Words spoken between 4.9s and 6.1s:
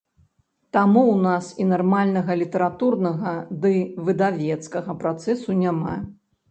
працэсу няма.